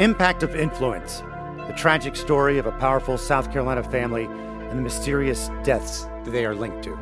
[0.00, 1.22] Impact of Influence
[1.68, 6.44] the tragic story of a powerful South Carolina family and the mysterious deaths that they
[6.44, 6.98] are linked to.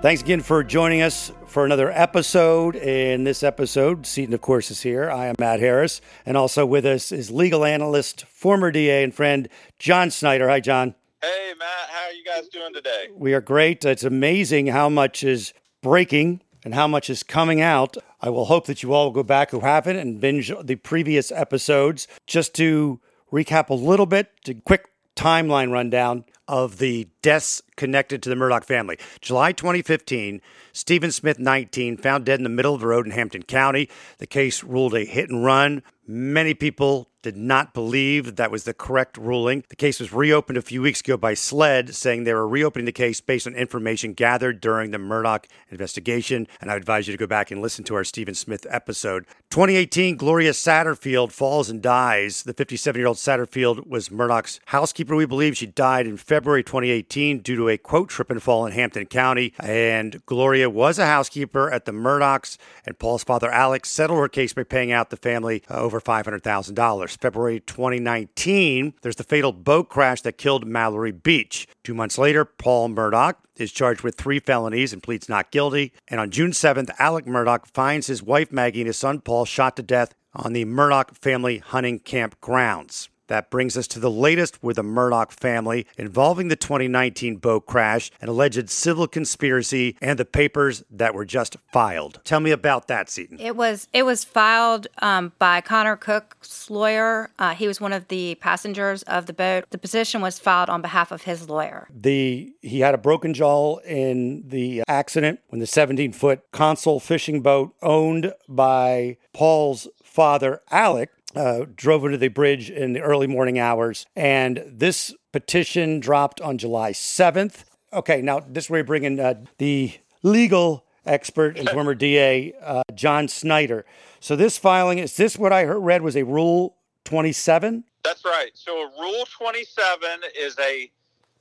[0.00, 2.74] Thanks again for joining us for another episode.
[2.74, 5.08] In this episode, Seaton, of course, is here.
[5.10, 9.48] I am Matt Harris, and also with us is legal analyst, former DA, and friend
[9.78, 10.48] John Snyder.
[10.48, 10.96] Hi, John.
[11.22, 11.68] Hey, Matt.
[11.90, 13.08] How are you guys doing today?
[13.14, 13.84] We are great.
[13.84, 15.52] It's amazing how much is
[15.82, 17.96] breaking and how much is coming out.
[18.24, 22.06] I will hope that you all go back who haven't and binge the previous episodes
[22.28, 23.00] just to
[23.32, 28.64] recap a little bit, to quick timeline rundown of the deaths connected to the Murdaugh
[28.64, 28.96] family.
[29.20, 30.40] July 2015,
[30.72, 33.88] Stephen Smith, 19, found dead in the middle of the road in Hampton County.
[34.18, 35.82] The case ruled a hit and run.
[36.14, 39.64] Many people did not believe that was the correct ruling.
[39.68, 42.92] The case was reopened a few weeks ago by SLED, saying they were reopening the
[42.92, 46.48] case based on information gathered during the Murdaugh investigation.
[46.60, 49.24] And I advise you to go back and listen to our Stephen Smith episode.
[49.50, 52.42] 2018, Gloria Satterfield falls and dies.
[52.42, 55.56] The 57 year old Satterfield was Murdaugh's housekeeper, we believe.
[55.56, 59.54] She died in February 2018 due to a quote trip and fall in Hampton County.
[59.60, 64.52] And Gloria was a housekeeper at the Murdaughs, and Paul's father, Alex, settled her case
[64.52, 67.18] by paying out the family over $500,000.
[67.18, 71.68] February 2019, there's the fatal boat crash that killed Mallory Beach.
[71.84, 75.92] Two months later, Paul Murdaugh is charged with three felonies and pleads not guilty.
[76.08, 79.76] And on June 7th, Alec Murdaugh finds his wife Maggie and his son Paul shot
[79.76, 83.08] to death on the Murdaugh family hunting camp grounds.
[83.28, 88.10] That brings us to the latest with the Murdaugh family involving the 2019 boat crash,
[88.20, 92.20] an alleged civil conspiracy, and the papers that were just filed.
[92.24, 93.38] Tell me about that, Seaton.
[93.40, 97.30] It was it was filed um, by Connor Cook's lawyer.
[97.38, 99.64] Uh, he was one of the passengers of the boat.
[99.70, 101.88] The petition was filed on behalf of his lawyer.
[101.90, 107.40] The he had a broken jaw in the accident when the 17 foot console fishing
[107.40, 113.58] boat owned by Paul's father, Alec, uh, drove into the bridge in the early morning
[113.58, 114.06] hours.
[114.14, 117.64] And this petition dropped on July 7th.
[117.92, 119.92] Okay, now this is where we bring in uh, the
[120.22, 123.84] legal expert and former DA, uh, John Snyder.
[124.20, 127.84] So this filing, is this what I heard, read was a Rule 27?
[128.04, 128.50] That's right.
[128.54, 130.90] So a Rule 27 is a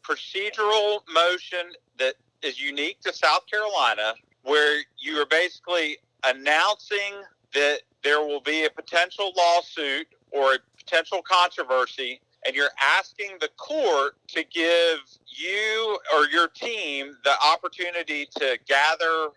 [0.04, 4.14] procedural motion that is unique to South Carolina
[4.44, 7.22] where you are basically announcing
[7.54, 13.50] that there will be a potential lawsuit or a potential controversy, and you're asking the
[13.58, 19.30] court to give you or your team the opportunity to gather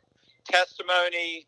[0.45, 1.47] testimony,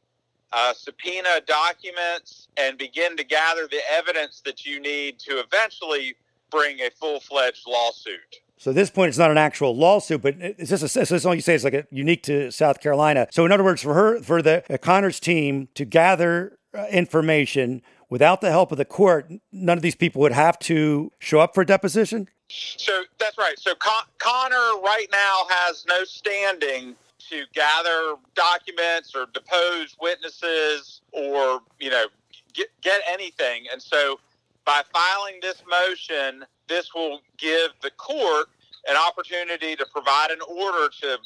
[0.53, 6.15] uh, subpoena documents, and begin to gather the evidence that you need to eventually
[6.50, 8.41] bring a full fledged lawsuit.
[8.59, 11.27] So at this point, it's not an actual lawsuit, but it's just a, so it's
[11.27, 13.28] all you say is like a, unique to South Carolina.
[13.31, 17.81] So in other words, for her, for the uh, Connor's team to gather Uh, information
[18.11, 21.55] without the help of the court, none of these people would have to show up
[21.55, 22.29] for deposition?
[22.49, 23.59] So that's right.
[23.59, 26.95] So Con- Connor right now has no standing
[27.31, 32.07] to gather documents or depose witnesses or, you know,
[32.53, 33.65] get, get anything.
[33.73, 34.21] And so
[34.65, 38.49] by filing this motion, this will give the court
[38.89, 41.19] an opportunity to provide an order to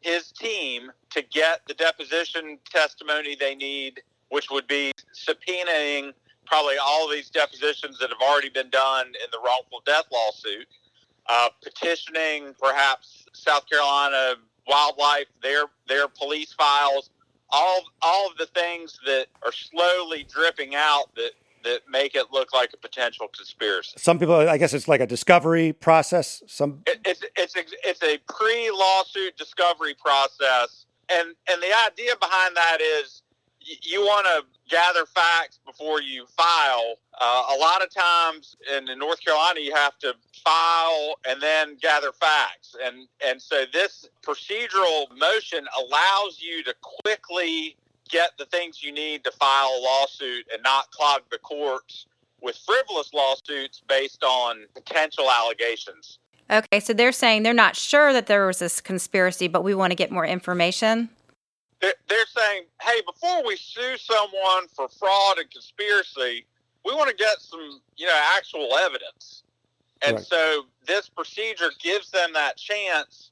[0.00, 6.12] his team to get the deposition testimony they need which would be subpoenaing
[6.46, 10.66] probably all of these depositions that have already been done in the wrongful death lawsuit,
[11.28, 14.34] uh, petitioning perhaps South Carolina
[14.66, 17.10] wildlife, their their police files,
[17.50, 21.32] all all of the things that are slowly dripping out that
[21.64, 23.94] that make it look like a potential conspiracy.
[23.96, 26.42] Some people, I guess, it's like a discovery process.
[26.46, 27.54] Some it, it's it's
[27.84, 33.15] it's a pre lawsuit discovery process, and and the idea behind that is
[33.82, 36.96] you want to gather facts before you file.
[37.20, 41.76] Uh, a lot of times in, in, North Carolina, you have to file and then
[41.80, 47.76] gather facts, and and so this procedural motion allows you to quickly
[48.08, 52.06] get the things you need to file a lawsuit and not clog the courts
[52.40, 56.18] with frivolous lawsuits based on potential allegations.
[56.48, 59.90] Okay, so they're saying they're not sure that there was this conspiracy, but we want
[59.90, 61.08] to get more information
[61.80, 66.46] they're saying, hey, before we sue someone for fraud and conspiracy,
[66.84, 69.42] we want to get some, you know, actual evidence.
[70.02, 70.24] And right.
[70.24, 73.30] so this procedure gives them that chance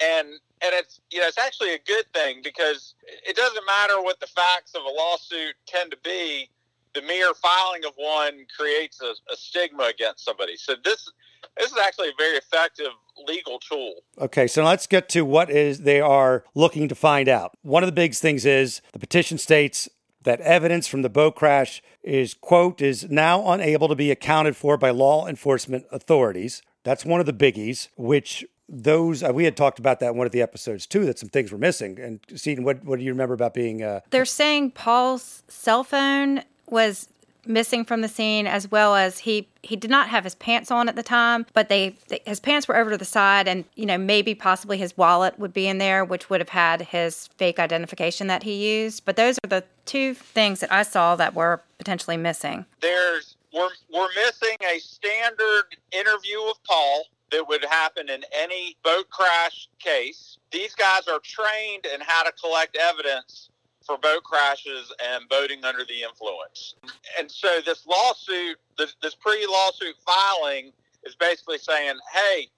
[0.00, 0.28] and
[0.62, 2.94] and it's you know it's actually a good thing because
[3.26, 6.48] it doesn't matter what the facts of a lawsuit tend to be
[6.94, 11.10] the mere filing of one creates a, a stigma against somebody so this
[11.56, 12.92] this is actually a very effective
[13.26, 13.94] legal tool.
[14.18, 17.56] Okay, so let's get to what is they are looking to find out.
[17.62, 19.88] One of the big things is the petition states
[20.22, 24.76] that evidence from the boat crash is, quote, is now unable to be accounted for
[24.76, 26.62] by law enforcement authorities.
[26.82, 30.26] That's one of the biggies, which those uh, we had talked about that in one
[30.26, 33.12] of the episodes too that some things were missing and Seaton, what what do you
[33.12, 37.08] remember about being uh they're saying paul's cell phone was
[37.46, 40.88] missing from the scene as well as he he did not have his pants on
[40.88, 43.86] at the time but they, they, his pants were over to the side and you
[43.86, 47.58] know maybe possibly his wallet would be in there which would have had his fake
[47.58, 49.04] identification that he used.
[49.04, 52.64] But those are the two things that i saw that were potentially missing.
[52.80, 59.08] There's we're, we're missing a standard interview of paul that would happen in any boat
[59.10, 60.38] crash case.
[60.50, 63.50] These guys are trained in how to collect evidence
[63.86, 66.74] for boat crashes and boating under the influence.
[67.18, 70.72] And so this lawsuit, this, this pre lawsuit filing
[71.04, 72.48] is basically saying, hey,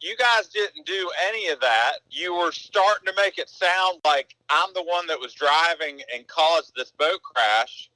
[0.00, 1.94] you guys didn't do any of that.
[2.10, 6.26] You were starting to make it sound like I'm the one that was driving and
[6.26, 7.90] caused this boat crash.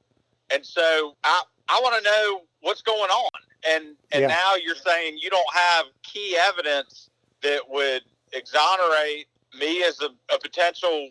[0.53, 3.31] And so I, I want to know what's going on.
[3.69, 4.27] And, and yeah.
[4.29, 7.11] now you're saying you don't have key evidence
[7.43, 8.03] that would
[8.33, 9.27] exonerate
[9.59, 11.11] me as a, a potential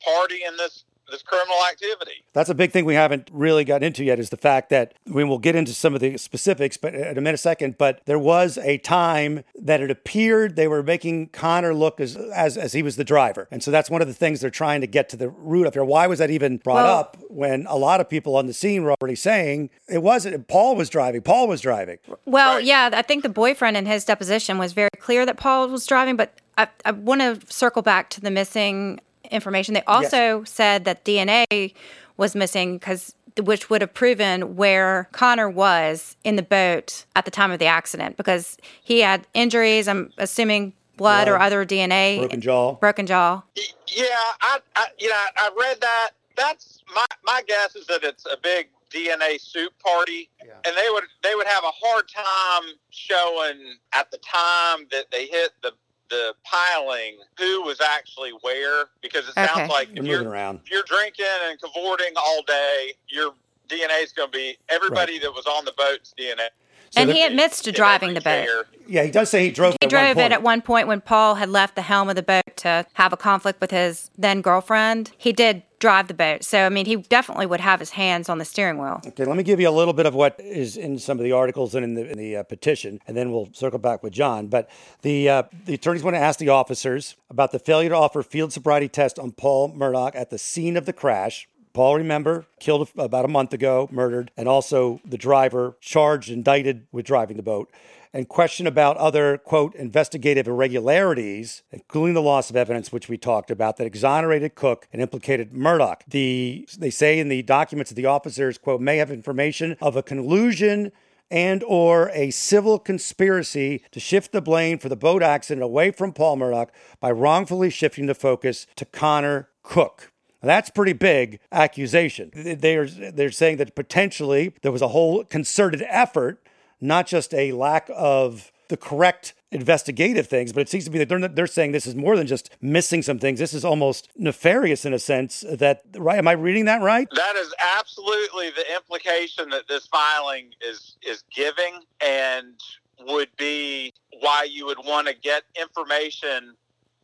[0.00, 2.24] party in this this criminal activity.
[2.32, 5.24] That's a big thing we haven't really got into yet is the fact that we
[5.24, 8.18] will get into some of the specifics but uh, in a minute second but there
[8.18, 12.82] was a time that it appeared they were making Connor look as as, as he
[12.82, 13.48] was the driver.
[13.50, 15.74] And so that's one of the things they're trying to get to the root of
[15.74, 15.84] here.
[15.84, 18.82] Why was that even brought well, up when a lot of people on the scene
[18.82, 21.22] were already saying it wasn't Paul was driving.
[21.22, 21.98] Paul was driving.
[22.24, 22.64] Well, right.
[22.64, 26.16] yeah, I think the boyfriend in his deposition was very clear that Paul was driving,
[26.16, 29.00] but I, I want to circle back to the missing
[29.30, 29.74] information.
[29.74, 30.50] They also yes.
[30.50, 31.74] said that DNA
[32.16, 37.30] was missing because which would have proven where Connor was in the boat at the
[37.30, 39.88] time of the accident because he had injuries.
[39.88, 43.42] I'm assuming blood, blood or other DNA, broken jaw, broken jaw.
[43.88, 44.06] Yeah,
[44.40, 46.10] I, I you know I read that.
[46.36, 50.52] That's my my guess is that it's a big DNA soup party, yeah.
[50.64, 55.26] and they would they would have a hard time showing at the time that they
[55.26, 55.72] hit the
[56.08, 59.68] the piling who was actually where because it sounds okay.
[59.68, 60.60] like you're moving around.
[60.64, 63.32] If you're drinking and cavorting all day, your
[63.68, 65.22] DNA is going to be everybody right.
[65.22, 66.48] that was on the boat's DNA.
[66.90, 68.46] So and the, he admits to driving the boat.
[68.86, 69.76] Yeah, he does say he drove.
[69.80, 72.56] He drove it at one point when Paul had left the helm of the boat
[72.58, 75.12] to have a conflict with his then girlfriend.
[75.16, 76.42] He did drive the boat.
[76.42, 79.00] So, I mean, he definitely would have his hands on the steering wheel.
[79.06, 81.32] Okay, let me give you a little bit of what is in some of the
[81.32, 84.46] articles and in the, in the uh, petition, and then we'll circle back with John.
[84.46, 84.70] But
[85.02, 88.52] the, uh, the attorneys want to ask the officers about the failure to offer field
[88.52, 91.48] sobriety test on Paul Murdaugh at the scene of the crash.
[91.76, 97.04] Paul, remember, killed about a month ago, murdered, and also the driver charged, indicted with
[97.04, 97.70] driving the boat
[98.14, 103.50] and question about other, quote, investigative irregularities, including the loss of evidence, which we talked
[103.50, 106.00] about, that exonerated Cook and implicated Murdaugh.
[106.08, 110.02] The, they say in the documents that the officers, quote, may have information of a
[110.02, 110.92] collusion
[111.30, 116.14] and or a civil conspiracy to shift the blame for the boat accident away from
[116.14, 116.70] Paul Murdaugh
[117.00, 120.10] by wrongfully shifting the focus to Connor Cook.
[120.42, 122.30] That's pretty big accusation.
[122.34, 126.46] They're, they're saying that potentially there was a whole concerted effort
[126.80, 131.08] not just a lack of the correct investigative things, but it seems to be that
[131.08, 133.38] they're, they're saying this is more than just missing some things.
[133.38, 135.44] This is almost nefarious in a sense.
[135.48, 136.18] That right?
[136.18, 137.08] Am I reading that right?
[137.14, 142.60] That is absolutely the implication that this filing is is giving, and
[143.06, 146.54] would be why you would want to get information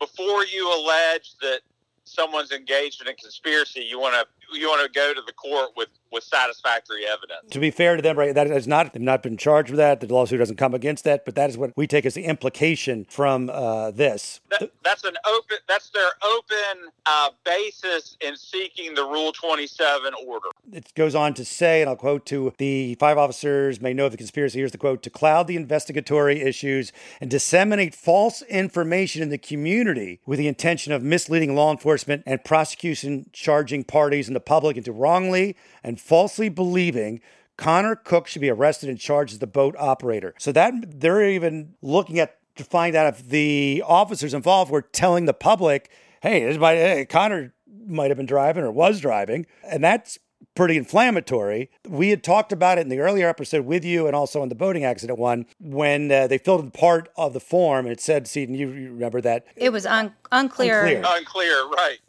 [0.01, 1.61] before you allege that
[2.05, 3.81] someone's engaged in a conspiracy.
[3.81, 7.51] You want to you want to go to the court with with satisfactory evidence.
[7.51, 10.01] To be fair to them, right, that is not they've not been charged with that.
[10.01, 13.07] The lawsuit doesn't come against that, but that is what we take as the implication
[13.09, 14.41] from uh, this.
[14.51, 15.57] That, that's an open.
[15.69, 20.49] That's their open uh, basis in seeking the Rule Twenty Seven order.
[20.73, 24.13] It goes on to say, and I'll quote: "To the five officers may know of
[24.13, 29.31] the conspiracy." Here's the quote: "To cloud the investigatory issues and disseminate false information in
[29.31, 34.41] the community with the intention of misleading law enforcement and prosecution, charging parties and the
[34.41, 37.21] public into wrongly." and falsely believing
[37.57, 40.35] Connor Cook should be arrested and charged as the boat operator.
[40.39, 45.25] So that they're even looking at to find out if the officers involved were telling
[45.25, 45.91] the public,
[46.23, 47.55] "Hey, this might, hey, Connor
[47.87, 50.19] might have been driving or was driving," and that's
[50.55, 51.71] pretty inflammatory.
[51.89, 54.55] We had talked about it in the earlier episode with you and also in the
[54.55, 58.27] boating accident one when uh, they filled in part of the form and it said,
[58.29, 59.47] Seaton, you, you remember that?
[59.57, 60.81] It was un- unclear.
[60.81, 61.03] unclear.
[61.07, 62.01] Unclear, right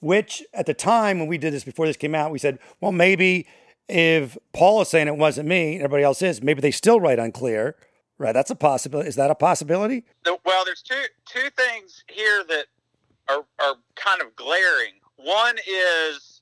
[0.00, 2.92] which at the time when we did this before this came out, we said, well,
[2.92, 3.46] maybe
[3.88, 7.76] if Paul is saying it wasn't me, everybody else is, maybe they still write unclear.
[8.16, 9.08] Right, that's a possibility.
[9.08, 10.04] Is that a possibility?
[10.24, 12.66] Well, there's two two things here that
[13.28, 14.92] are are kind of glaring.
[15.16, 16.40] One is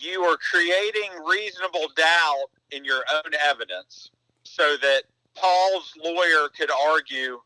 [0.00, 4.10] you are creating reasonable doubt in your own evidence
[4.42, 7.40] so that Paul's lawyer could argue,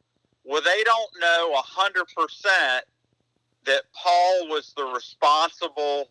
[0.45, 2.81] well, they don't know 100%
[3.67, 6.09] that Paul was the responsible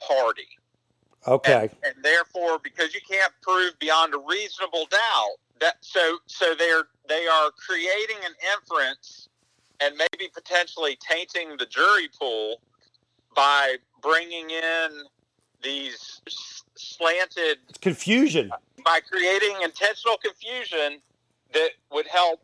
[0.00, 0.48] party.
[1.26, 1.70] Okay.
[1.82, 6.84] And, and, therefore, because you can't prove beyond a reasonable doubt that so so they're
[7.08, 9.28] they are creating an inference
[9.80, 12.60] and maybe potentially tainting the jury pool
[13.34, 15.04] by bringing in
[15.62, 16.20] these
[16.76, 18.50] slanted confusion
[18.84, 21.00] by creating intentional confusion
[21.52, 22.40] that would help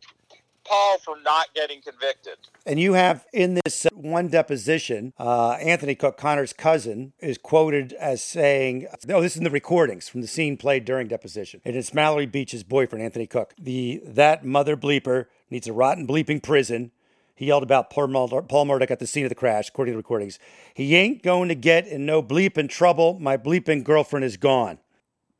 [0.71, 2.37] Paul not getting convicted.
[2.65, 8.23] And you have in this one deposition, uh, Anthony Cook, Connor's cousin, is quoted as
[8.23, 11.61] saying, "Oh, this is in the recordings from the scene played during deposition.
[11.65, 13.53] And it's Mallory Beach's boyfriend, Anthony Cook.
[13.59, 16.91] The that mother bleeper needs a rotten bleeping prison."
[17.35, 20.37] He yelled about Paul, Murdaugh at the scene of the crash, according to the recordings.
[20.75, 23.17] He ain't going to get in no bleeping trouble.
[23.19, 24.77] My bleeping girlfriend is gone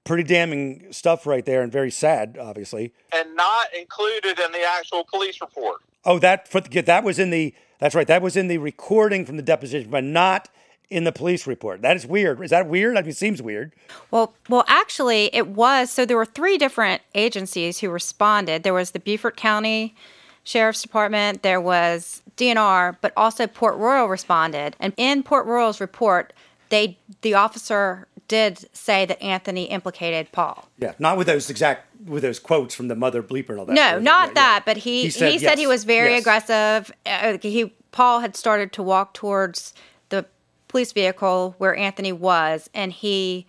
[0.04, 2.94] pretty damning stuff right there and very sad obviously.
[3.14, 5.82] And not included in the actual police report.
[6.06, 9.38] Oh that for that was in the that's right that was in the recording from
[9.38, 10.50] the deposition but not
[10.90, 11.82] in the police report.
[11.82, 12.44] That is weird.
[12.44, 12.98] Is that weird?
[12.98, 13.74] I mean it seems weird.
[14.10, 18.64] Well well actually it was so there were three different agencies who responded.
[18.64, 19.96] There was the beaufort county
[20.44, 24.76] sheriff's department there was dnr but also port royal responded.
[24.80, 26.34] And in port royal's report
[26.70, 30.70] they the officer did say that Anthony implicated Paul.
[30.78, 33.74] Yeah, not with those exact with those quotes from the mother bleeper and all that.
[33.74, 34.56] No, not yeah, that.
[34.60, 34.64] Yeah.
[34.66, 36.22] But he he said, he, said yes, he was very yes.
[36.22, 36.92] aggressive.
[37.06, 39.74] Uh, he Paul had started to walk towards
[40.08, 40.26] the
[40.70, 43.48] police vehicle where Anthony was, and he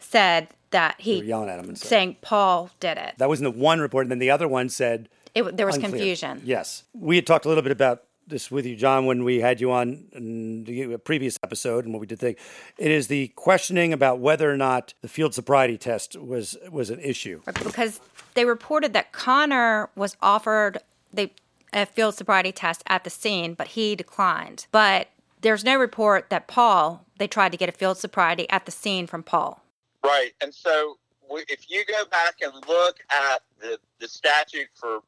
[0.00, 3.14] said that he yelling at him and saying Paul did it.
[3.18, 5.76] That was in the one report, and then the other one said it, there was
[5.76, 5.92] unclear.
[5.92, 6.42] confusion.
[6.44, 9.60] Yes, we had talked a little bit about this with you, John, when we had
[9.60, 12.38] you on in the previous episode and what we did think.
[12.78, 17.00] It is the questioning about whether or not the field sobriety test was was an
[17.00, 17.42] issue.
[17.46, 18.00] Because
[18.34, 20.78] they reported that Connor was offered
[21.12, 21.30] the
[21.72, 24.66] a field sobriety test at the scene, but he declined.
[24.72, 25.08] But
[25.42, 29.06] there's no report that Paul they tried to get a field sobriety at the scene
[29.06, 29.62] from Paul.
[30.04, 30.98] Right, and so
[31.30, 35.00] if you go back and look at the the statute for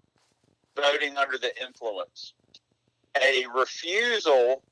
[0.75, 2.35] boating under the influence
[3.23, 4.63] a refusal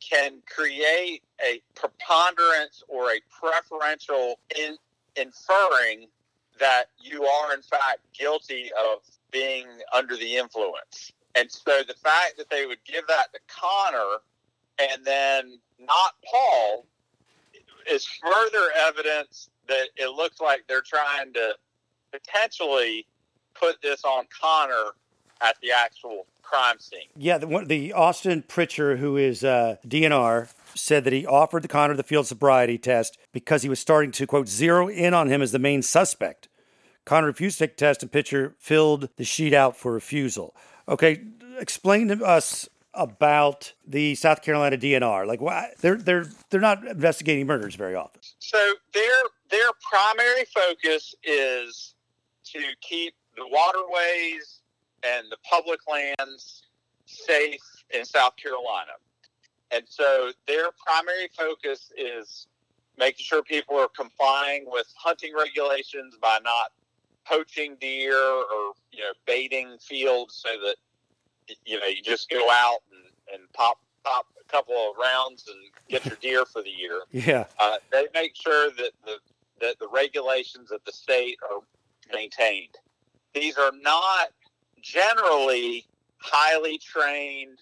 [0.00, 4.76] can create a preponderance or a preferential in
[5.16, 6.06] inferring
[6.58, 11.12] that you are in fact guilty of being under the influence.
[11.34, 14.18] And so the fact that they would give that to Connor
[14.78, 16.86] and then not Paul
[17.90, 21.54] is further evidence that it looks like they're trying to
[22.12, 23.06] potentially
[23.54, 24.92] put this on Connor
[25.42, 27.08] at the actual crime scene.
[27.16, 31.94] Yeah, the, the Austin Pritchard, who is uh, DNR, said that he offered the Connor
[31.94, 35.52] the field sobriety test because he was starting to, quote, zero in on him as
[35.52, 36.48] the main suspect.
[37.04, 40.54] Connor refused to take the test, and Pritchard filled the sheet out for refusal.
[40.88, 41.22] Okay,
[41.58, 45.26] explain to us about the South Carolina DNR.
[45.26, 48.20] Like, why they're they're they're not investigating murders very often.
[48.38, 51.94] So their their primary focus is
[52.52, 54.61] to keep the waterways
[55.04, 56.62] and the public lands
[57.06, 58.92] safe in South Carolina.
[59.70, 62.46] And so their primary focus is
[62.98, 66.72] making sure people are complying with hunting regulations by not
[67.24, 70.76] poaching deer or you know baiting fields so that
[71.64, 75.58] you know you just go out and, and pop pop a couple of rounds and
[75.88, 77.00] get your deer for the year.
[77.12, 79.16] Yeah, uh, they make sure that the
[79.60, 81.60] that the regulations of the state are
[82.12, 82.76] maintained.
[83.32, 84.28] These are not
[84.82, 85.86] generally
[86.18, 87.58] highly trained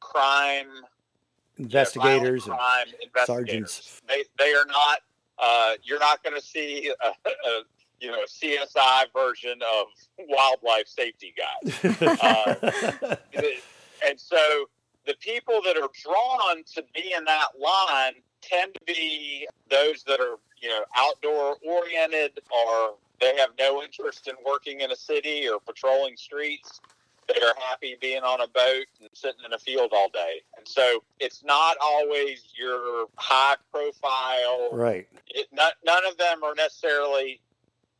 [0.00, 0.66] crime
[1.58, 3.26] investigators, crime investigators.
[3.26, 4.00] sergeants.
[4.08, 4.98] They they are not.
[5.38, 7.62] Uh, you're not going to see a, a,
[8.00, 9.86] you know a CSI version of
[10.28, 11.98] wildlife safety guys.
[12.02, 13.16] uh,
[14.06, 14.66] and so
[15.06, 20.20] the people that are drawn to be in that line tend to be those that
[20.20, 25.48] are you know outdoor oriented or they have no interest in working in a city
[25.48, 26.80] or patrolling streets.
[27.28, 30.40] They are happy being on a boat and sitting in a field all day.
[30.58, 34.70] And so it's not always your high profile.
[34.72, 35.06] Right.
[35.28, 37.40] It, not, none of them are necessarily,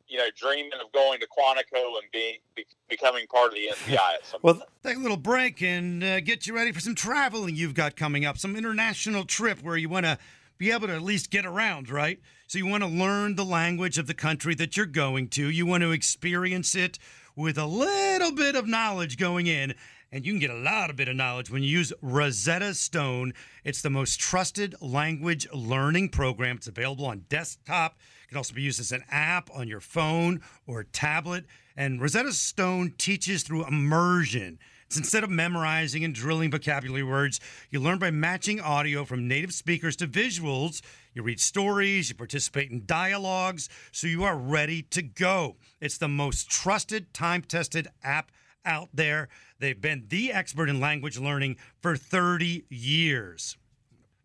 [0.09, 3.95] you know, dreaming of going to Quantico and being be, becoming part of the FBI
[3.95, 7.55] at some Well, take a little break and uh, get you ready for some traveling
[7.55, 10.17] you've got coming up, some international trip where you want to
[10.57, 12.19] be able to at least get around, right?
[12.53, 15.49] So you want to learn the language of the country that you're going to.
[15.49, 16.99] You want to experience it
[17.35, 19.73] with a little bit of knowledge going in.
[20.11, 23.33] and you can get a lot of bit of knowledge when you use Rosetta Stone.
[23.63, 26.57] It's the most trusted language learning program.
[26.57, 27.97] It's available on desktop.
[28.23, 31.45] It can also be used as an app on your phone or tablet.
[31.75, 34.59] And Rosetta Stone teaches through immersion.
[34.93, 37.39] It's instead of memorizing and drilling vocabulary words,
[37.71, 40.83] you learn by matching audio from native speakers to visuals.
[41.15, 45.55] You read stories, you participate in dialogues, so you are ready to go.
[45.81, 48.31] It's the most trusted, time tested app
[48.65, 49.29] out there.
[49.57, 53.57] They've been the expert in language learning for 30 years.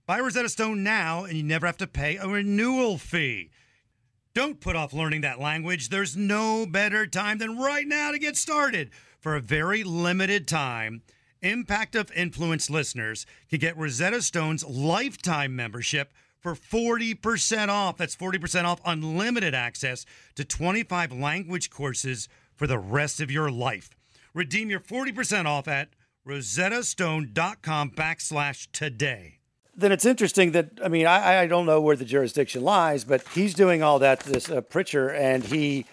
[0.05, 3.49] Buy Rosetta Stone now, and you never have to pay a renewal fee.
[4.35, 5.89] Don't put off learning that language.
[5.89, 8.91] There's no better time than right now to get started.
[9.19, 11.03] For a very limited time,
[11.43, 17.97] Impact of Influence listeners can get Rosetta Stone's lifetime membership for 40% off.
[17.97, 20.07] That's 40% off unlimited access
[20.37, 23.91] to 25 language courses for the rest of your life.
[24.35, 25.89] Redeem your 40% off at
[26.27, 29.39] rosettastone.com backslash today.
[29.75, 33.27] Then it's interesting that, I mean, I, I don't know where the jurisdiction lies, but
[33.29, 35.87] he's doing all that, this uh, Pritchard, and he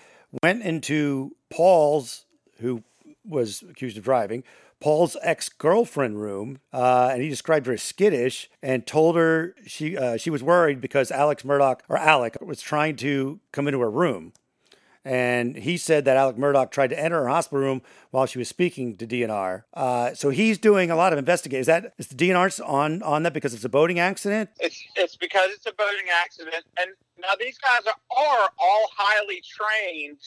[0.44, 2.26] went into Paul's,
[2.60, 2.84] who
[3.28, 4.44] was accused of driving,
[4.80, 9.98] Paul's ex girlfriend room, uh, and he described her as skittish and told her she
[9.98, 13.90] uh, she was worried because Alex Murdaugh or Alec was trying to come into her
[13.90, 14.34] room.
[15.08, 18.50] And he said that Alec Murdaugh tried to enter her hospital room while she was
[18.50, 19.64] speaking to DNR.
[19.72, 21.62] Uh, so he's doing a lot of investigating.
[21.62, 24.50] Is that is the DNR's on on that because it's a boating accident?
[24.60, 29.42] It's it's because it's a boating accident, and now these guys are, are all highly
[29.48, 30.20] trained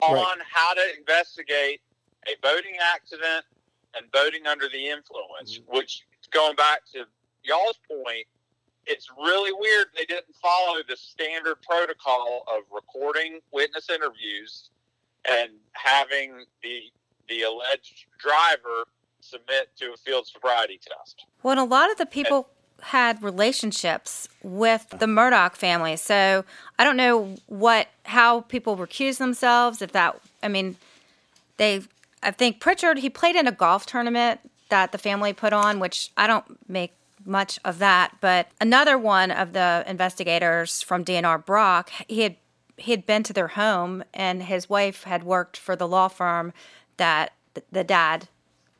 [0.00, 0.36] on right.
[0.52, 1.80] how to investigate
[2.26, 3.44] a boating accident
[3.94, 5.58] and boating under the influence.
[5.58, 5.76] Mm-hmm.
[5.76, 7.04] Which going back to
[7.42, 8.26] y'all's point,
[8.86, 14.70] it's really weird they didn't follow the standard protocol of recording witness interviews
[15.28, 16.80] and having the
[17.28, 18.86] the alleged driver
[19.20, 21.26] submit to a field sobriety test.
[21.42, 22.48] Well, a lot of the people
[22.78, 26.44] and, had relationships with the Murdaugh family, so
[26.78, 29.82] I don't know what how people recuse themselves.
[29.82, 30.76] If that, I mean,
[31.58, 31.82] they,
[32.22, 36.10] I think Pritchard he played in a golf tournament that the family put on, which
[36.16, 36.92] I don't make
[37.24, 38.16] much of that.
[38.20, 42.36] But another one of the investigators from DNR Brock, he had
[42.76, 46.52] he had been to their home, and his wife had worked for the law firm
[46.96, 47.32] that
[47.72, 48.28] the dad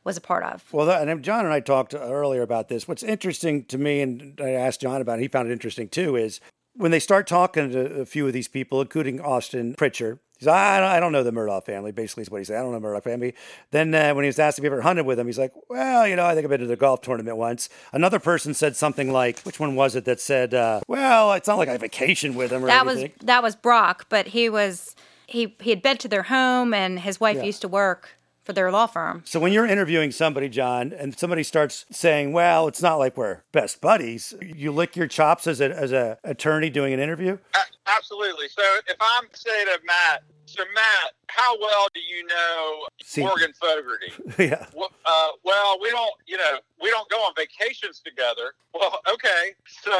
[0.05, 0.63] was a part of.
[0.71, 2.87] Well, and John and I talked uh, earlier about this.
[2.87, 6.15] What's interesting to me, and I asked John about it, he found it interesting too,
[6.15, 6.39] is
[6.75, 10.55] when they start talking to a few of these people, including Austin Pritchard, He's like,
[10.55, 12.57] I don't, I don't know the Murdaugh family, basically, is what he said.
[12.57, 13.35] I don't know the Murdaugh family.
[13.71, 16.07] Then uh, when he was asked if he ever hunted with him, he's like, well,
[16.07, 17.67] you know, I think I've been to the golf tournament once.
[17.91, 21.57] Another person said something like, which one was it that said, uh, well, it's not
[21.57, 23.11] like I vacationed with him or that anything.
[23.19, 24.95] Was, that was Brock, but he was,
[25.27, 27.43] he, he had been to their home and his wife yeah.
[27.43, 28.15] used to work
[28.49, 29.21] for their law firm.
[29.25, 33.43] So when you're interviewing somebody, John, and somebody starts saying, "Well, it's not like we're
[33.51, 37.37] best buddies," you lick your chops as a as a attorney doing an interview.
[37.85, 38.47] absolutely.
[38.47, 43.53] So if I'm saying to Matt, so Matt, how well do you know See, Morgan
[43.53, 44.13] Fogarty?
[44.43, 44.65] yeah.
[44.73, 48.53] Well, uh, well, we don't, you know, we don't go on vacations together.
[48.73, 49.53] Well, okay.
[49.83, 49.91] So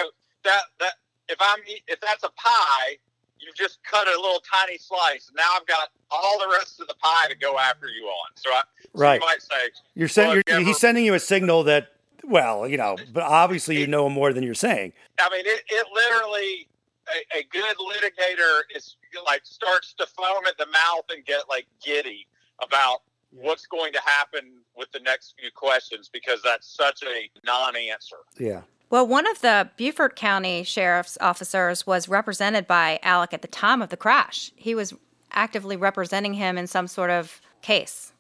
[0.43, 0.93] that that
[1.27, 2.97] if I'm if that's a pie,
[3.39, 5.31] you've just cut a little tiny slice.
[5.35, 8.31] Now I've got all the rest of the pie to go after you on.
[8.35, 9.19] So, I, so right.
[9.19, 9.55] you might say
[9.95, 13.87] you're you're, ever, he's sending you a signal that well, you know, but obviously you
[13.87, 14.93] know more than you're saying.
[15.19, 16.67] I mean, it, it literally
[17.09, 21.65] a, a good litigator is like starts to foam at the mouth and get like
[21.83, 22.27] giddy
[22.61, 28.17] about what's going to happen with the next few questions because that's such a non-answer.
[28.37, 28.61] Yeah.
[28.89, 33.81] Well, one of the Beaufort County Sheriff's officers was represented by Alec at the time
[33.81, 34.51] of the crash.
[34.55, 34.95] He was
[35.31, 38.13] actively representing him in some sort of case.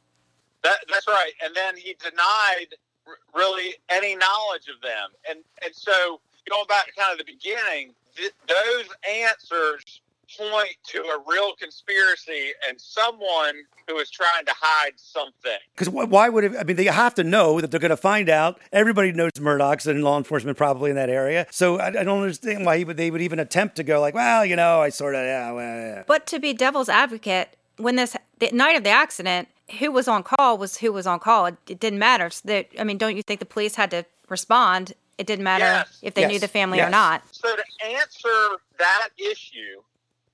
[0.63, 1.31] That, that's right.
[1.43, 2.75] And then he denied
[3.07, 5.09] r- really any knowledge of them.
[5.27, 10.01] And, and so going back to kind of the beginning, th- those answers
[10.37, 13.55] point to a real conspiracy and someone
[13.87, 15.57] who is trying to hide something.
[15.75, 16.53] Because why would it?
[16.59, 18.59] I mean, they have to know that they're going to find out.
[18.71, 21.47] Everybody knows Murdaugh's in law enforcement probably in that area.
[21.51, 24.45] So I, I don't understand why would, they would even attempt to go like, well,
[24.45, 26.03] you know, I sort of, yeah, well, yeah.
[26.07, 29.47] But to be devil's advocate, when this the night of the accident,
[29.79, 31.45] who was on call was who was on call.
[31.45, 32.29] It, it didn't matter.
[32.29, 34.93] So that, I mean, don't you think the police had to respond?
[35.17, 35.99] It didn't matter yes.
[36.01, 36.31] if they yes.
[36.31, 36.87] knew the family yes.
[36.87, 37.23] or not.
[37.31, 39.81] So to answer that issue,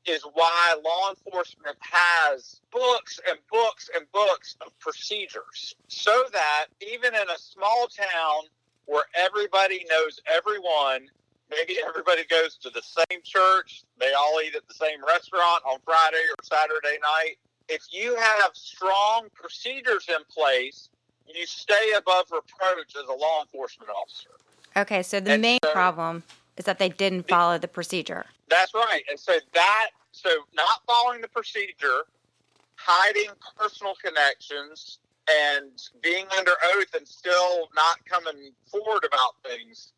[0.05, 7.13] is why law enforcement has books and books and books of procedures so that even
[7.15, 8.43] in a small town
[8.85, 11.07] where everybody knows everyone,
[11.49, 15.79] maybe everybody goes to the same church, they all eat at the same restaurant on
[15.83, 17.35] Friday or Saturday night.
[17.67, 20.89] If you have strong procedures in place
[21.27, 24.29] you stay above reproach as a law enforcement officer.
[24.77, 26.21] Okay, so the And main so- problem
[26.57, 28.25] is that they didn't follow the procedure.
[28.49, 29.03] That's right.
[29.09, 32.03] And so that so not following the procedure,
[32.75, 39.91] hiding personal connections, and being under oath and still not coming forward about things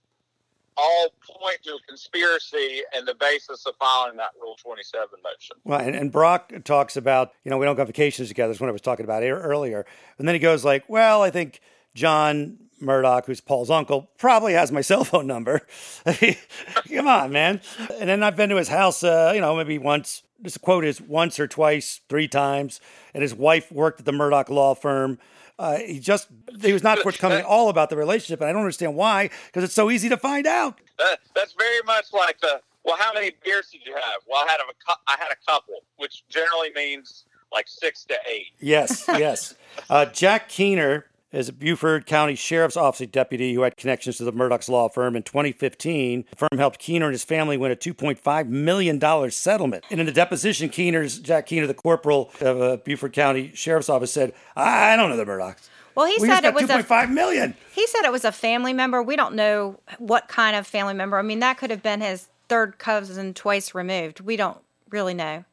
[0.77, 5.57] all point to a conspiracy and the basis of filing that Rule 27 motion.
[5.63, 8.53] Well, and, and Brock talks about, you know, we don't go on vacations together.
[8.53, 9.85] That's what I was talking about earlier.
[10.19, 11.61] And then he goes like, well, I think
[11.95, 15.61] John Murdaugh, who's Paul's uncle, probably has my cell phone number.
[16.05, 17.61] Come on, man.
[17.99, 20.23] And then I've been to his house, uh, you know, maybe once.
[20.39, 22.79] This quote is once or twice, three times.
[23.15, 25.17] And his wife worked at the Murdaugh law firm.
[25.57, 26.27] Uh, he just,
[26.61, 28.39] he was not forthcoming at all about the relationship.
[28.41, 30.79] And I don't understand why, because it's so easy to find out.
[30.99, 32.97] That, that's very much like the well.
[32.97, 34.21] How many beers did you have?
[34.29, 38.47] Well, I had a I had a couple, which generally means like six to eight.
[38.59, 39.55] Yes, yes.
[39.89, 44.31] Uh, Jack Keener is a Beaufort County Sheriff's Office deputy who had connections to the
[44.31, 45.15] Murdaugh's law firm.
[45.15, 49.83] In 2015, the firm helped Keener and his family win a $2.5 million settlement.
[49.91, 54.11] And in the deposition, Keener's, Jack Keener, the corporal of uh, Beaufort County Sheriff's Office,
[54.11, 55.69] said, I don't know the Murdaughs.
[55.95, 57.55] Well, he we said just it got was a 2.5 million.
[57.73, 59.01] he said it was a family member.
[59.01, 61.17] We don't know what kind of family member.
[61.17, 64.19] I mean, that could have been his third cousin twice removed.
[64.19, 64.59] We don't
[64.91, 65.43] really know.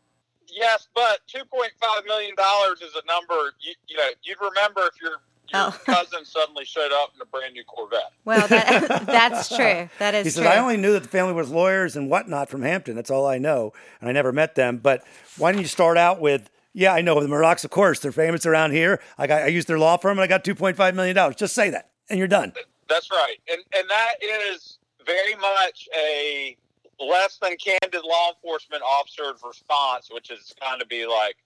[0.46, 3.54] Yes, but two point five million dollars is a number.
[3.60, 5.16] You, you know, you'd remember if your
[5.52, 5.78] your Oh.
[5.86, 8.12] cousin suddenly showed up in a brand new Corvette.
[8.24, 9.88] Well, that, that's true.
[9.98, 10.50] That is He says, true.
[10.50, 12.94] I only knew that the family was lawyers and whatnot from Hampton.
[12.96, 13.72] That's all I know.
[14.00, 14.78] And I never met them.
[14.78, 15.04] But
[15.36, 18.00] why didn't you start out with, yeah, I know the Murdaughs, of course.
[18.00, 19.00] They're famous around here.
[19.18, 21.34] I got I used their law firm and I got $2.5 million.
[21.36, 21.90] Just say that.
[22.10, 22.52] And you're done.
[22.86, 26.54] That's right, and and that is very much a
[27.00, 31.36] less than candid law enforcement officer's response, which is kind of be like,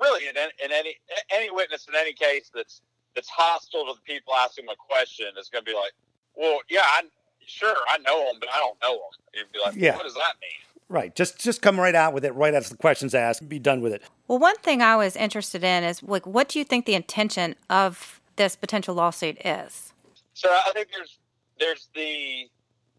[0.00, 0.96] really, in, in any
[1.34, 2.80] any witness in any case that's
[3.14, 5.92] that's hostile to the people asking them a question is going to be like,
[6.36, 7.02] well, yeah, I,
[7.46, 9.24] sure, I know them, but I don't know them.
[9.34, 9.94] You'd be like, Yeah.
[9.96, 10.50] what does that mean?
[10.88, 11.14] Right.
[11.14, 13.80] Just just come right out with it right as the question's asked and be done
[13.80, 14.02] with it.
[14.28, 17.56] Well, one thing I was interested in is like, what do you think the intention
[17.70, 19.94] of this potential lawsuit is?
[20.34, 21.18] So I think there's
[21.58, 22.50] there's the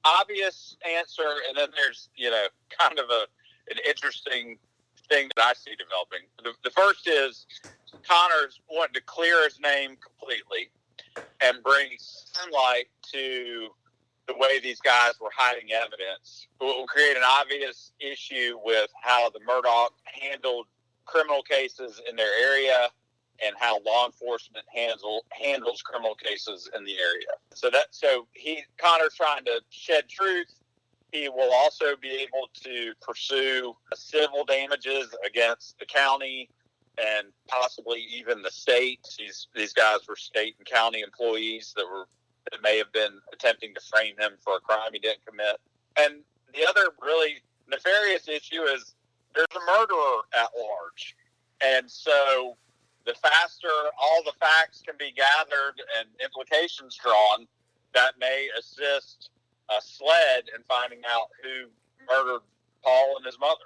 [0.04, 2.48] obvious answer, and then there's you know
[2.78, 3.26] kind of a
[3.70, 4.58] an interesting
[5.08, 6.22] thing that I see developing.
[6.44, 7.46] The, the first is
[8.04, 10.70] Connor's wanting to clear his name completely
[11.42, 13.70] and bring sunlight to
[14.28, 16.48] the way these guys were hiding evidence.
[16.60, 20.68] It will create an obvious issue with how the Murdaugh handled
[21.06, 22.90] criminal cases in their area
[23.46, 27.28] and how law enforcement handle handles criminal cases in the area.
[27.54, 30.54] So that so he Connor's trying to shed truth.
[31.12, 36.50] He will also be able to pursue civil damages against the county
[36.98, 39.08] and possibly even the state.
[39.18, 42.08] These these guys were state and county employees that were
[42.52, 45.60] that may have been attempting to frame him for a crime he didn't commit.
[45.98, 46.22] And
[46.54, 48.96] the other really nefarious issue is
[49.34, 51.16] there's a murderer at large.
[51.64, 52.56] And so
[53.06, 53.68] the faster
[54.02, 57.48] all the facts can be gathered and implications drawn,
[57.94, 59.30] that may assist
[59.70, 61.70] a SLED in finding out who
[62.12, 62.42] murdered
[62.84, 63.66] Paul and his mother.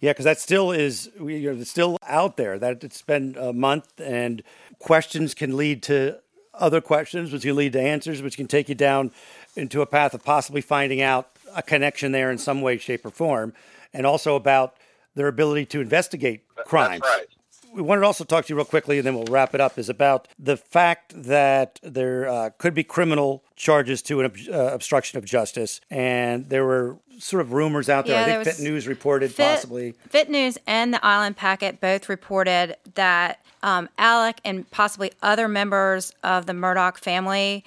[0.00, 2.58] Yeah, because that still is you know, still out there.
[2.58, 4.42] That it's been a month, and
[4.78, 6.18] questions can lead to
[6.54, 9.10] other questions, which can lead to answers, which can take you down
[9.56, 13.10] into a path of possibly finding out a connection there in some way, shape, or
[13.10, 13.54] form,
[13.92, 14.76] and also about
[15.14, 17.00] their ability to investigate crimes.
[17.02, 17.28] That's right.
[17.76, 19.78] We wanted to also talk to you real quickly, and then we'll wrap it up.
[19.78, 24.74] Is about the fact that there uh, could be criminal charges to an ob- uh,
[24.74, 28.16] obstruction of justice, and there were sort of rumors out there.
[28.16, 29.94] Yeah, I there think was FITSNews reported Fit, possibly.
[30.10, 36.46] FITSNews and the Island Packet both reported that um, Alec and possibly other members of
[36.46, 37.64] the Murdaugh family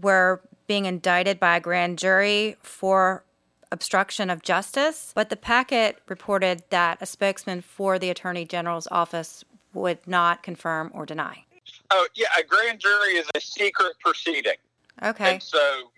[0.00, 3.23] were being indicted by a grand jury for
[3.74, 5.12] obstruction of justice.
[5.14, 10.90] But the packet reported that a spokesman for the Attorney General's office would not confirm
[10.94, 11.44] or deny.
[11.90, 14.56] Oh, yeah, a grand jury is a secret proceeding.
[15.02, 15.34] Okay.
[15.34, 15.90] And so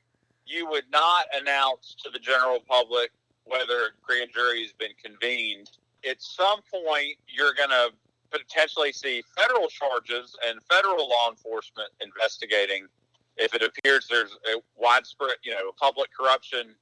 [0.46, 3.12] you would not announce to the general public
[3.44, 5.70] whether a grand jury has been convened.
[6.08, 7.90] At some point, you're going to
[8.30, 12.86] potentially see federal charges and federal law enforcement investigating
[13.36, 16.74] if it appears there's a widespread, you know, public corruption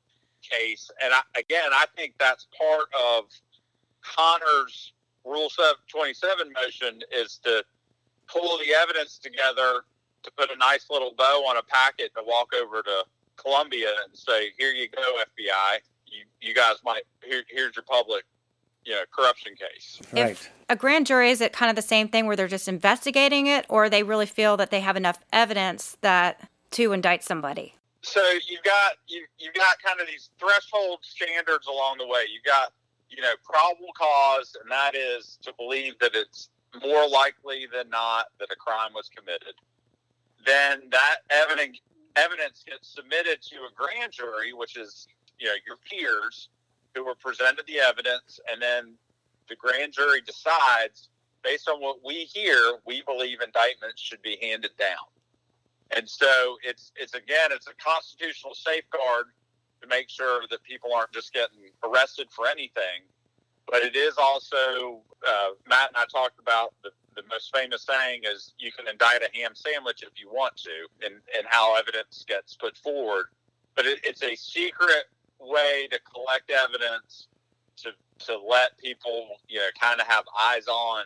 [0.48, 0.90] case.
[1.02, 3.24] And I, again, I think that's part of
[4.02, 4.92] Connor's
[5.24, 5.48] Rule
[5.88, 7.64] 27 motion is to
[8.26, 9.85] pull the evidence together
[10.22, 13.04] to put a nice little bow on a packet to walk over to
[13.37, 15.78] Columbia and say, "Here you go, FBI.
[16.07, 18.24] You you guys might here, here's your public
[18.85, 20.00] you know, corruption case.
[20.12, 20.33] Right.
[20.33, 23.46] If a grand jury is it kind of the same thing where they're just investigating
[23.46, 27.74] it, or they really feel that they have enough evidence that to indict somebody?
[28.05, 32.29] So you've got you you've got kind of these threshold standards along the way.
[32.33, 32.73] You've got
[33.09, 36.51] you know probable cause, and that is to believe that it's
[36.83, 39.55] more likely than not that a crime was committed.
[40.45, 41.81] Then that evidence
[42.17, 46.51] evidence gets submitted to a grand jury, which is you know your peers
[46.95, 48.95] who were presented the evidence, and then
[49.49, 51.09] the grand jury decides
[51.43, 55.13] based on what we hear, we believe indictments should be handed down.
[55.96, 59.26] And so it's it's again it's a constitutional safeguard
[59.80, 63.04] to make sure that people aren't just getting arrested for anything,
[63.70, 68.22] but it is also uh, Matt and I talked about the, the most famous saying
[68.24, 72.24] is you can indict a ham sandwich if you want to, and and how evidence
[72.26, 73.26] gets put forward,
[73.76, 75.04] but it, it's a secret
[75.38, 77.28] way to collect evidence
[77.76, 81.04] to to let people you know kind of have eyes on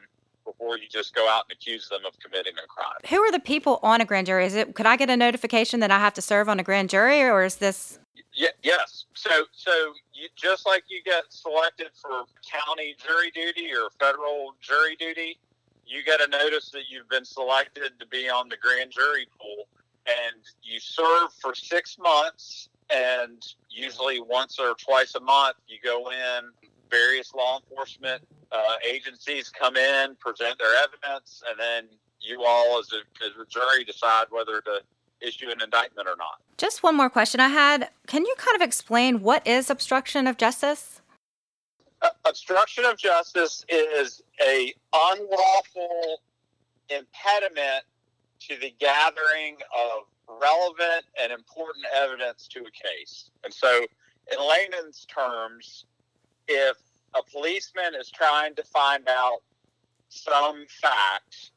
[0.49, 2.99] before you just go out and accuse them of committing a crime.
[3.09, 4.47] Who are the people on a grand jury?
[4.47, 6.91] Is it could I get a notification that I have to serve on a grand
[6.91, 7.99] jury, or is this?
[8.33, 9.07] Yeah, yes.
[9.15, 9.73] So, so
[10.13, 15.39] you, just like you get selected for county jury duty or federal jury duty,
[15.87, 19.67] you get a notice that you've been selected to be on the grand jury pool,
[20.07, 22.69] and you serve for six months.
[22.91, 26.51] And usually, once or twice a month, you go in.
[26.91, 31.85] Various law enforcement uh, agencies come in, present their evidence, and then
[32.21, 34.81] you all, as a, as a jury, decide whether to
[35.21, 36.41] issue an indictment or not.
[36.57, 37.91] Just one more question I had.
[38.07, 41.01] Can you kind of explain what is obstruction of justice?
[42.01, 46.21] Uh, obstruction of justice is a unlawful
[46.89, 47.85] impediment
[48.41, 50.05] to the gathering of
[50.41, 53.31] relevant and important evidence to a case.
[53.45, 53.85] And so,
[54.33, 55.87] in layman's terms,
[56.47, 56.77] if
[57.14, 59.40] a policeman is trying to find out
[60.09, 61.53] some facts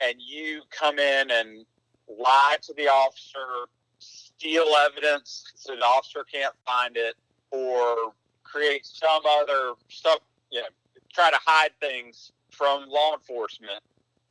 [0.00, 1.64] and you come in and
[2.08, 7.14] lie to the officer, steal evidence so the officer can't find it,
[7.50, 8.12] or
[8.42, 10.18] create some other stuff,
[10.50, 10.66] you know,
[11.12, 13.80] try to hide things from law enforcement,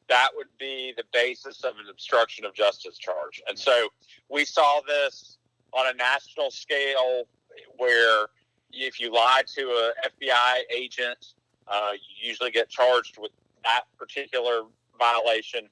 [0.09, 3.41] that would be the basis of an obstruction of justice charge.
[3.47, 3.87] And so
[4.29, 5.37] we saw this
[5.73, 7.23] on a national scale
[7.77, 8.27] where
[8.73, 11.33] if you lie to a FBI agent,
[11.67, 13.31] uh, you usually get charged with
[13.63, 14.63] that particular
[14.97, 15.69] violation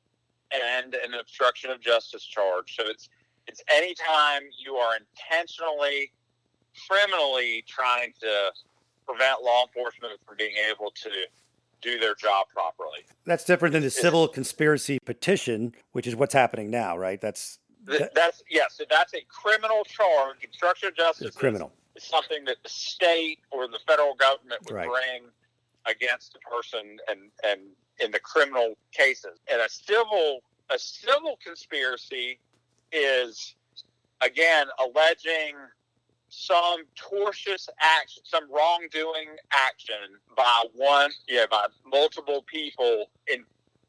[0.51, 2.75] and an obstruction of justice charge.
[2.75, 3.09] So it's
[3.47, 6.12] it's any time you are intentionally,
[6.88, 8.51] criminally trying to
[9.07, 11.09] prevent law enforcement from being able to
[11.81, 12.99] do their job properly.
[13.25, 17.19] That's different than the civil conspiracy petition, which is what's happening now, right?
[17.19, 20.43] That's Th- that's yes, that's a criminal charge.
[20.43, 21.71] Obstruction of justice it's criminal.
[22.03, 24.88] Something that the state or the federal government would Right.
[24.88, 25.23] bring
[25.85, 27.62] against a person and and
[27.99, 29.39] in the criminal cases.
[29.51, 32.39] And a civil a civil conspiracy
[32.91, 33.55] is
[34.21, 35.55] again alleging
[36.29, 39.95] some tortious action, some wrongdoing action
[40.38, 43.43] by one, yeah, by multiple people in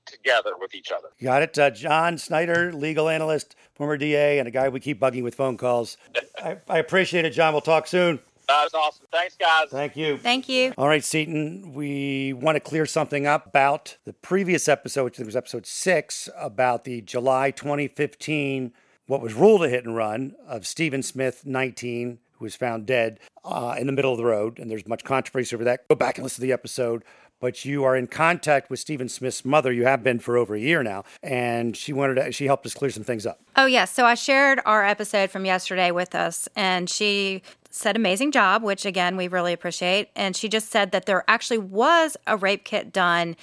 [0.07, 1.09] together with each other.
[1.23, 1.59] Got it.
[1.59, 5.57] Uh, John Snyder, legal analyst, former DA, and a guy we keep bugging with phone
[5.57, 5.97] calls.
[6.43, 7.53] I, I appreciate it, John.
[7.53, 8.21] We'll talk soon.
[8.51, 9.07] That was awesome.
[9.13, 9.69] Thanks, guys.
[9.71, 10.19] Thank you.
[10.19, 10.75] Thank you.
[10.77, 15.17] All right, Seaton, we want to clear something up about the previous episode, which I
[15.19, 18.73] think was episode six, about the July 2015,
[19.07, 23.21] what was ruled a hit and run of Stephen Smith, 19, who was found dead
[23.45, 24.59] uh, in the middle of the road.
[24.59, 25.87] And there's much controversy over that.
[25.87, 27.05] Go back and listen to the episode.
[27.41, 29.73] But you are in contact with Stephen Smith's mother.
[29.73, 31.05] You have been for over a year now.
[31.23, 33.41] And she wanted to, she helped us clear some things up.
[33.57, 33.91] Oh, yes.
[33.91, 38.85] So I shared our episode from yesterday with us, and she said amazing job, which
[38.85, 40.09] again, we really appreciate.
[40.17, 43.37] And she just said that there actually was a rape kit done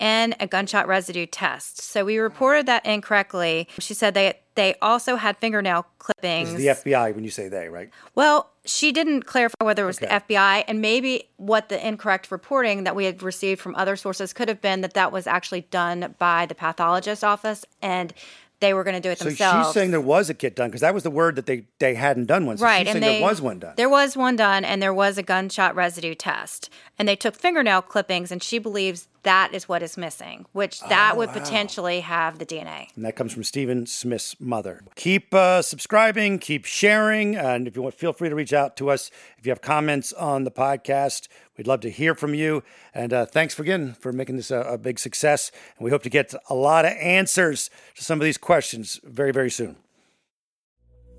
[0.00, 1.80] and a gunshot residue test.
[1.80, 3.68] So we reported that incorrectly.
[3.78, 6.52] She said they they also had fingernail clippings.
[6.54, 7.90] This is the FBI when you say they, right?
[8.14, 10.06] Well, she didn't clarify whether it was Okay.
[10.06, 14.32] the FBI, and maybe what the incorrect reporting that we had received from other sources
[14.32, 18.14] could have been that that was actually done by the pathologist office, and
[18.60, 19.38] they were going to do it themselves.
[19.38, 19.68] So themselves.
[19.68, 21.94] she's saying there was a kit done because that was the word that they, they
[21.94, 22.56] hadn't done one.
[22.56, 23.74] So right, she's and saying they, there was one done.
[23.76, 27.82] There was one done, and there was a gunshot residue test, and they took fingernail
[27.82, 31.34] clippings, and she believes that is what is missing, which that Oh, would wow.
[31.34, 32.88] potentially have the DNA.
[32.96, 34.80] And that comes from Stephen Smith's mother.
[34.94, 38.90] Keep uh, subscribing, keep sharing, and if you want, feel free to reach out to
[38.90, 41.28] us if you have comments on the podcast.
[41.58, 42.62] We'd love to hear from you.
[42.94, 45.50] And uh, thanks again for making this a, a big success.
[45.78, 49.32] And we hope to get a lot of answers to some of these questions very,
[49.32, 49.76] very soon.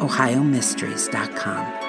[0.00, 1.85] OhioMysteries.com.